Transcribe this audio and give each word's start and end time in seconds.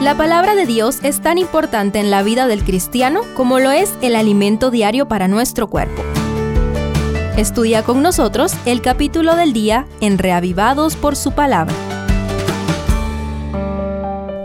La 0.00 0.14
palabra 0.14 0.54
de 0.54 0.66
Dios 0.66 0.98
es 1.02 1.22
tan 1.22 1.38
importante 1.38 1.98
en 1.98 2.10
la 2.10 2.22
vida 2.22 2.46
del 2.46 2.64
cristiano 2.64 3.22
como 3.34 3.58
lo 3.60 3.70
es 3.70 3.94
el 4.02 4.14
alimento 4.14 4.70
diario 4.70 5.08
para 5.08 5.26
nuestro 5.26 5.68
cuerpo. 5.68 6.02
Estudia 7.38 7.82
con 7.82 8.02
nosotros 8.02 8.52
el 8.66 8.82
capítulo 8.82 9.36
del 9.36 9.54
día 9.54 9.86
en 10.02 10.18
Reavivados 10.18 10.96
por 10.96 11.16
su 11.16 11.32
palabra. 11.32 11.74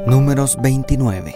Números 0.07 0.57
29. 0.61 1.35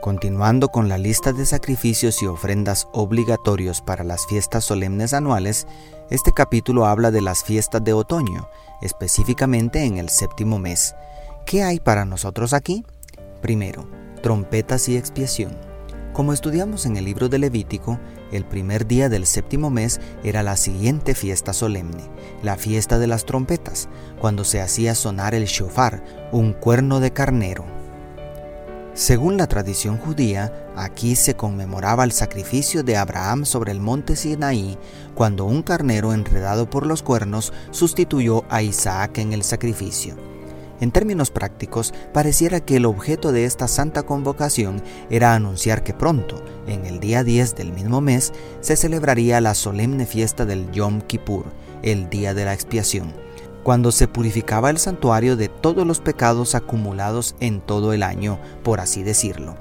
Continuando 0.00 0.68
con 0.68 0.88
la 0.88 0.96
lista 0.96 1.34
de 1.34 1.44
sacrificios 1.44 2.22
y 2.22 2.26
ofrendas 2.26 2.88
obligatorios 2.94 3.82
para 3.82 4.04
las 4.04 4.26
fiestas 4.26 4.64
solemnes 4.64 5.12
anuales, 5.12 5.66
este 6.08 6.32
capítulo 6.32 6.86
habla 6.86 7.10
de 7.10 7.20
las 7.20 7.44
fiestas 7.44 7.84
de 7.84 7.92
otoño, 7.92 8.48
específicamente 8.80 9.84
en 9.84 9.98
el 9.98 10.08
séptimo 10.08 10.58
mes. 10.58 10.94
¿Qué 11.44 11.62
hay 11.62 11.78
para 11.78 12.06
nosotros 12.06 12.54
aquí? 12.54 12.84
Primero, 13.40 13.88
trompetas 14.22 14.88
y 14.88 14.96
expiación. 14.96 15.56
Como 16.12 16.32
estudiamos 16.32 16.86
en 16.86 16.96
el 16.96 17.04
libro 17.04 17.28
de 17.28 17.38
Levítico, 17.38 17.98
el 18.32 18.44
primer 18.44 18.86
día 18.86 19.08
del 19.08 19.26
séptimo 19.26 19.70
mes 19.70 20.00
era 20.24 20.42
la 20.42 20.56
siguiente 20.56 21.14
fiesta 21.14 21.52
solemne, 21.52 22.02
la 22.42 22.56
fiesta 22.56 22.98
de 22.98 23.06
las 23.06 23.24
trompetas, 23.24 23.88
cuando 24.20 24.44
se 24.44 24.60
hacía 24.60 24.94
sonar 24.94 25.34
el 25.34 25.46
shofar, 25.46 26.02
un 26.32 26.52
cuerno 26.52 27.00
de 27.00 27.12
carnero. 27.12 27.64
Según 28.92 29.36
la 29.36 29.46
tradición 29.46 29.98
judía, 29.98 30.52
aquí 30.76 31.14
se 31.14 31.34
conmemoraba 31.34 32.04
el 32.04 32.12
sacrificio 32.12 32.82
de 32.82 32.96
Abraham 32.96 33.46
sobre 33.46 33.72
el 33.72 33.80
monte 33.80 34.16
Sinaí, 34.16 34.76
cuando 35.14 35.44
un 35.44 35.62
carnero 35.62 36.12
enredado 36.12 36.68
por 36.68 36.86
los 36.86 37.02
cuernos 37.02 37.52
sustituyó 37.70 38.44
a 38.50 38.62
Isaac 38.62 39.18
en 39.18 39.32
el 39.32 39.44
sacrificio. 39.44 40.29
En 40.80 40.92
términos 40.92 41.30
prácticos, 41.30 41.92
pareciera 42.12 42.60
que 42.60 42.76
el 42.76 42.86
objeto 42.86 43.32
de 43.32 43.44
esta 43.44 43.68
santa 43.68 44.02
convocación 44.02 44.82
era 45.10 45.34
anunciar 45.34 45.84
que 45.84 45.92
pronto, 45.92 46.42
en 46.66 46.86
el 46.86 47.00
día 47.00 47.22
10 47.22 47.54
del 47.54 47.72
mismo 47.72 48.00
mes, 48.00 48.32
se 48.60 48.76
celebraría 48.76 49.40
la 49.42 49.54
solemne 49.54 50.06
fiesta 50.06 50.46
del 50.46 50.70
Yom 50.72 51.02
Kippur, 51.02 51.44
el 51.82 52.08
día 52.08 52.32
de 52.32 52.46
la 52.46 52.54
expiación, 52.54 53.12
cuando 53.62 53.92
se 53.92 54.08
purificaba 54.08 54.70
el 54.70 54.78
santuario 54.78 55.36
de 55.36 55.48
todos 55.48 55.86
los 55.86 56.00
pecados 56.00 56.54
acumulados 56.54 57.36
en 57.40 57.60
todo 57.60 57.92
el 57.92 58.02
año, 58.02 58.38
por 58.62 58.80
así 58.80 59.02
decirlo. 59.02 59.56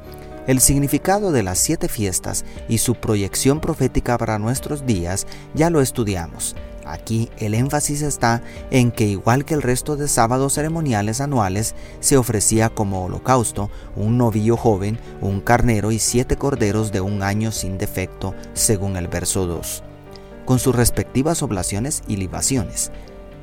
El 0.47 0.61
significado 0.61 1.31
de 1.31 1.43
las 1.43 1.59
siete 1.59 1.89
fiestas 1.89 2.43
y 2.67 2.79
su 2.79 2.95
proyección 2.95 3.59
profética 3.59 4.17
para 4.17 4.39
nuestros 4.39 4.85
días 4.85 5.27
ya 5.53 5.69
lo 5.69 5.81
estudiamos. 5.81 6.55
Aquí 6.89 7.29
el 7.37 7.53
énfasis 7.53 8.01
está 8.01 8.41
en 8.71 8.91
que 8.91 9.05
igual 9.05 9.45
que 9.45 9.53
el 9.53 9.61
resto 9.61 9.95
de 9.95 10.07
sábados 10.07 10.53
ceremoniales 10.53 11.21
anuales, 11.21 11.75
se 11.99 12.17
ofrecía 12.17 12.69
como 12.69 13.05
holocausto 13.05 13.69
un 13.95 14.17
novillo 14.17 14.57
joven, 14.57 14.97
un 15.21 15.39
carnero 15.39 15.91
y 15.91 15.99
siete 15.99 16.35
corderos 16.35 16.91
de 16.91 17.01
un 17.01 17.21
año 17.21 17.51
sin 17.51 17.77
defecto, 17.77 18.33
según 18.53 18.97
el 18.97 19.07
verso 19.07 19.45
2, 19.45 19.83
con 20.45 20.57
sus 20.57 20.73
respectivas 20.73 21.43
oblaciones 21.43 22.01
y 22.07 22.15
libaciones. 22.15 22.91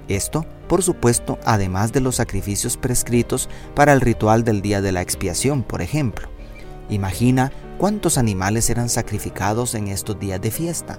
Esto, 0.09 0.45
por 0.67 0.83
supuesto, 0.83 1.39
además 1.45 1.93
de 1.93 2.01
los 2.01 2.17
sacrificios 2.17 2.77
prescritos 2.77 3.49
para 3.77 3.93
el 3.93 4.01
ritual 4.01 4.43
del 4.43 4.61
día 4.61 4.81
de 4.81 4.91
la 4.91 5.03
expiación, 5.03 5.63
por 5.63 5.83
ejemplo. 5.83 6.29
Imagina 6.91 7.53
cuántos 7.79 8.19
animales 8.19 8.71
eran 8.71 8.89
sacrificados 8.89 9.77
en 9.77 9.87
estos 9.87 10.19
días 10.19 10.41
de 10.41 10.51
fiesta 10.51 10.99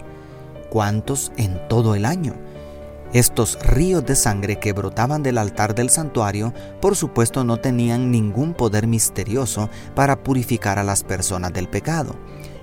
cuantos 0.70 1.32
en 1.38 1.60
todo 1.68 1.96
el 1.96 2.06
año. 2.06 2.34
Estos 3.14 3.58
ríos 3.64 4.06
de 4.06 4.16
sangre 4.16 4.60
que 4.60 4.74
brotaban 4.74 5.24
del 5.24 5.38
altar 5.38 5.74
del 5.74 5.90
santuario, 5.90 6.54
por 6.82 6.98
supuesto, 6.98 7.46
no 7.46 7.58
tenían 7.58 8.12
ningún 8.12 8.54
poder 8.54 8.86
misterioso 8.86 9.70
para 9.96 10.24
purificar 10.24 10.78
a 10.78 10.84
las 10.84 11.04
personas 11.04 11.54
del 11.54 11.70
pecado. 11.70 12.16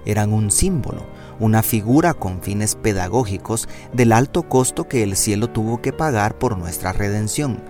Eran 0.04 0.34
un 0.34 0.50
símbolo, 0.50 1.06
una 1.40 1.62
figura 1.62 2.12
con 2.12 2.42
fines 2.42 2.74
pedagógicos 2.74 3.68
del 3.94 4.12
alto 4.12 4.42
costo 4.42 4.86
que 4.86 5.02
el 5.02 5.16
cielo 5.16 5.48
tuvo 5.48 5.80
que 5.80 5.94
pagar 5.94 6.36
por 6.38 6.58
nuestra 6.58 6.92
redención. 6.92 7.62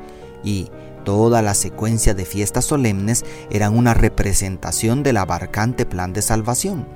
Y 0.43 0.69
toda 1.05 1.43
la 1.43 1.55
secuencia 1.55 2.13
de 2.13 2.25
fiestas 2.25 2.65
solemnes 2.65 3.25
eran 3.51 3.77
una 3.77 3.95
representación 3.95 5.05
del 5.05 5.19
abarcante 5.19 5.87
plan 5.87 6.13
de 6.13 6.23
salvación. 6.23 6.87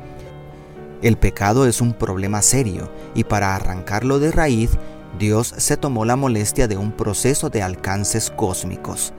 El 1.00 1.16
pecado 1.16 1.66
es 1.66 1.81
un 1.81 1.92
problema 1.92 2.42
serio 2.42 2.91
y 3.14 3.25
para 3.25 3.54
arrancarlo 3.54 4.19
de 4.19 4.32
raíz, 4.32 4.70
Dios 5.19 5.54
se 5.56 5.76
tomó 5.76 6.04
la 6.04 6.16
molestia 6.16 6.66
de 6.66 6.76
un 6.76 6.92
proceso 6.92 7.50
de 7.50 7.62
alcances 7.62 8.31
cósmicos, 8.34 9.12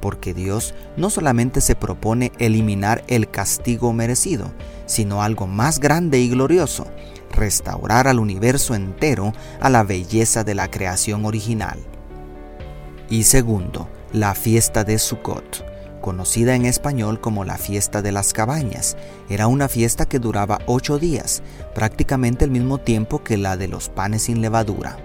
porque 0.00 0.34
Dios 0.34 0.74
no 0.96 1.08
solamente 1.08 1.60
se 1.62 1.74
propone 1.74 2.32
eliminar 2.38 3.02
el 3.08 3.30
castigo 3.30 3.92
merecido, 3.92 4.52
sino 4.84 5.22
algo 5.22 5.46
más 5.46 5.80
grande 5.80 6.20
y 6.20 6.28
glorioso, 6.28 6.86
restaurar 7.30 8.08
al 8.08 8.18
universo 8.18 8.74
entero 8.74 9.32
a 9.60 9.70
la 9.70 9.84
belleza 9.84 10.44
de 10.44 10.54
la 10.54 10.70
creación 10.70 11.24
original. 11.24 11.78
Y 13.08 13.22
segundo, 13.22 13.88
la 14.12 14.34
fiesta 14.34 14.84
de 14.84 14.98
Sukkot 14.98 15.71
conocida 16.02 16.54
en 16.54 16.66
español 16.66 17.18
como 17.22 17.46
la 17.46 17.56
fiesta 17.56 18.02
de 18.02 18.12
las 18.12 18.34
cabañas. 18.34 18.98
Era 19.30 19.46
una 19.46 19.68
fiesta 19.68 20.04
que 20.04 20.18
duraba 20.18 20.58
ocho 20.66 20.98
días, 20.98 21.42
prácticamente 21.74 22.44
el 22.44 22.50
mismo 22.50 22.76
tiempo 22.76 23.24
que 23.24 23.38
la 23.38 23.56
de 23.56 23.68
los 23.68 23.88
panes 23.88 24.24
sin 24.24 24.42
levadura. 24.42 24.98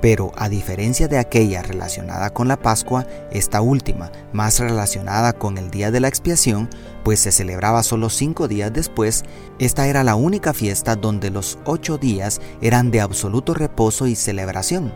Pero 0.00 0.32
a 0.36 0.48
diferencia 0.48 1.08
de 1.08 1.18
aquella 1.18 1.62
relacionada 1.62 2.30
con 2.30 2.48
la 2.48 2.58
Pascua, 2.58 3.06
esta 3.30 3.60
última, 3.60 4.12
más 4.32 4.58
relacionada 4.60 5.32
con 5.34 5.58
el 5.58 5.70
día 5.70 5.90
de 5.90 6.00
la 6.00 6.08
expiación, 6.08 6.70
pues 7.04 7.20
se 7.20 7.32
celebraba 7.32 7.82
solo 7.82 8.10
cinco 8.10 8.48
días 8.48 8.72
después, 8.72 9.24
esta 9.58 9.86
era 9.86 10.04
la 10.04 10.14
única 10.14 10.54
fiesta 10.54 10.96
donde 10.96 11.30
los 11.30 11.58
ocho 11.64 11.98
días 11.98 12.40
eran 12.60 12.90
de 12.90 13.00
absoluto 13.00 13.54
reposo 13.54 14.06
y 14.06 14.14
celebración 14.14 14.92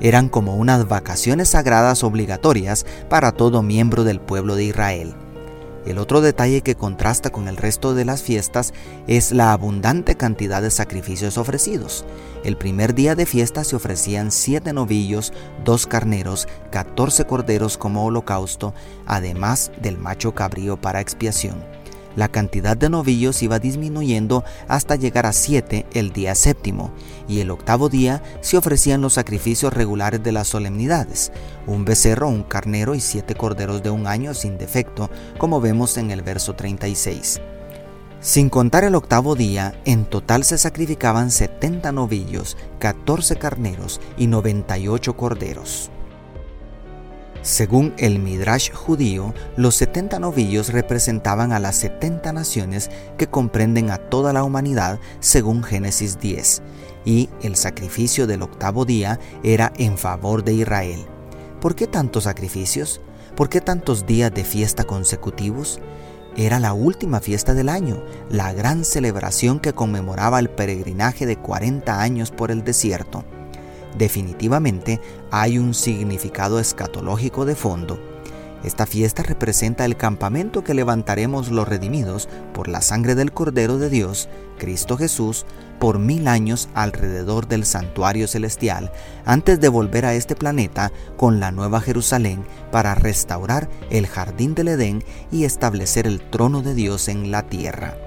eran 0.00 0.28
como 0.28 0.56
unas 0.56 0.88
vacaciones 0.88 1.50
sagradas 1.50 2.04
obligatorias 2.04 2.86
para 3.08 3.32
todo 3.32 3.62
miembro 3.62 4.04
del 4.04 4.20
pueblo 4.20 4.56
de 4.56 4.64
Israel. 4.64 5.14
El 5.86 5.98
otro 5.98 6.22
detalle 6.22 6.62
que 6.62 6.76
contrasta 6.76 7.30
con 7.30 7.46
el 7.46 7.58
resto 7.58 7.94
de 7.94 8.06
las 8.06 8.22
fiestas 8.22 8.72
es 9.06 9.32
la 9.32 9.52
abundante 9.52 10.14
cantidad 10.14 10.62
de 10.62 10.70
sacrificios 10.70 11.36
ofrecidos. 11.36 12.06
El 12.42 12.56
primer 12.56 12.94
día 12.94 13.14
de 13.14 13.26
fiesta 13.26 13.64
se 13.64 13.76
ofrecían 13.76 14.30
siete 14.30 14.72
novillos, 14.72 15.32
dos 15.62 15.86
carneros, 15.86 16.48
catorce 16.70 17.26
corderos 17.26 17.76
como 17.76 18.04
holocausto, 18.04 18.72
además 19.06 19.72
del 19.82 19.98
macho 19.98 20.34
cabrío 20.34 20.80
para 20.80 21.00
expiación 21.00 21.73
la 22.16 22.28
cantidad 22.28 22.76
de 22.76 22.90
novillos 22.90 23.42
iba 23.42 23.58
disminuyendo 23.58 24.44
hasta 24.68 24.96
llegar 24.96 25.26
a 25.26 25.32
siete 25.32 25.86
el 25.92 26.12
día 26.12 26.34
séptimo, 26.34 26.92
y 27.28 27.40
el 27.40 27.50
octavo 27.50 27.88
día 27.88 28.22
se 28.40 28.56
ofrecían 28.56 29.00
los 29.00 29.14
sacrificios 29.14 29.72
regulares 29.72 30.22
de 30.22 30.32
las 30.32 30.48
solemnidades, 30.48 31.32
un 31.66 31.84
becerro, 31.84 32.28
un 32.28 32.42
carnero 32.42 32.94
y 32.94 33.00
siete 33.00 33.34
corderos 33.34 33.82
de 33.82 33.90
un 33.90 34.06
año 34.06 34.34
sin 34.34 34.58
defecto, 34.58 35.10
como 35.38 35.60
vemos 35.60 35.96
en 35.96 36.10
el 36.10 36.22
verso 36.22 36.54
36. 36.54 37.40
Sin 38.20 38.48
contar 38.48 38.84
el 38.84 38.94
octavo 38.94 39.34
día, 39.34 39.78
en 39.84 40.06
total 40.06 40.44
se 40.44 40.56
sacrificaban 40.56 41.30
70 41.30 41.92
novillos, 41.92 42.56
14 42.78 43.36
carneros 43.36 44.00
y 44.16 44.28
98 44.28 45.14
corderos. 45.14 45.90
Según 47.44 47.92
el 47.98 48.20
Midrash 48.20 48.72
judío, 48.72 49.34
los 49.58 49.74
70 49.74 50.18
novillos 50.18 50.72
representaban 50.72 51.52
a 51.52 51.58
las 51.58 51.76
70 51.76 52.32
naciones 52.32 52.90
que 53.18 53.26
comprenden 53.26 53.90
a 53.90 53.98
toda 53.98 54.32
la 54.32 54.44
humanidad 54.44 54.98
según 55.20 55.62
Génesis 55.62 56.18
10, 56.18 56.62
y 57.04 57.28
el 57.42 57.56
sacrificio 57.56 58.26
del 58.26 58.40
octavo 58.40 58.86
día 58.86 59.20
era 59.42 59.74
en 59.76 59.98
favor 59.98 60.42
de 60.42 60.54
Israel. 60.54 61.04
¿Por 61.60 61.74
qué 61.74 61.86
tantos 61.86 62.24
sacrificios? 62.24 63.02
¿Por 63.36 63.50
qué 63.50 63.60
tantos 63.60 64.06
días 64.06 64.32
de 64.32 64.44
fiesta 64.44 64.84
consecutivos? 64.84 65.80
Era 66.38 66.58
la 66.60 66.72
última 66.72 67.20
fiesta 67.20 67.52
del 67.52 67.68
año, 67.68 68.02
la 68.30 68.54
gran 68.54 68.86
celebración 68.86 69.60
que 69.60 69.74
conmemoraba 69.74 70.38
el 70.38 70.48
peregrinaje 70.48 71.26
de 71.26 71.36
40 71.36 72.00
años 72.00 72.30
por 72.30 72.50
el 72.50 72.64
desierto. 72.64 73.22
Definitivamente 73.96 75.00
hay 75.30 75.58
un 75.58 75.74
significado 75.74 76.58
escatológico 76.58 77.44
de 77.44 77.54
fondo. 77.54 77.98
Esta 78.64 78.86
fiesta 78.86 79.22
representa 79.22 79.84
el 79.84 79.96
campamento 79.96 80.64
que 80.64 80.72
levantaremos 80.72 81.50
los 81.50 81.68
redimidos 81.68 82.30
por 82.54 82.66
la 82.66 82.80
sangre 82.80 83.14
del 83.14 83.30
Cordero 83.30 83.76
de 83.76 83.90
Dios, 83.90 84.30
Cristo 84.58 84.96
Jesús, 84.96 85.44
por 85.78 85.98
mil 85.98 86.28
años 86.28 86.70
alrededor 86.72 87.46
del 87.46 87.66
santuario 87.66 88.26
celestial, 88.26 88.90
antes 89.26 89.60
de 89.60 89.68
volver 89.68 90.06
a 90.06 90.14
este 90.14 90.34
planeta 90.34 90.92
con 91.18 91.40
la 91.40 91.52
nueva 91.52 91.82
Jerusalén 91.82 92.46
para 92.72 92.94
restaurar 92.94 93.68
el 93.90 94.06
jardín 94.06 94.54
del 94.54 94.68
Edén 94.68 95.04
y 95.30 95.44
establecer 95.44 96.06
el 96.06 96.22
trono 96.30 96.62
de 96.62 96.72
Dios 96.72 97.08
en 97.08 97.30
la 97.30 97.42
tierra. 97.42 97.98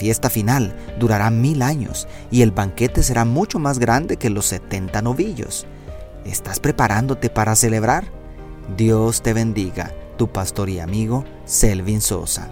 Fiesta 0.00 0.30
final 0.30 0.74
durará 0.98 1.28
mil 1.28 1.60
años 1.60 2.08
y 2.30 2.40
el 2.40 2.52
banquete 2.52 3.02
será 3.02 3.26
mucho 3.26 3.58
más 3.58 3.78
grande 3.78 4.16
que 4.16 4.30
los 4.30 4.46
70 4.46 5.02
novillos. 5.02 5.66
¿Estás 6.24 6.58
preparándote 6.58 7.28
para 7.28 7.54
celebrar? 7.54 8.04
Dios 8.78 9.20
te 9.20 9.34
bendiga. 9.34 9.92
tu 10.16 10.26
pastor 10.32 10.70
y 10.70 10.80
amigo 10.80 11.24
Selvin 11.44 12.00
Sosa. 12.00 12.48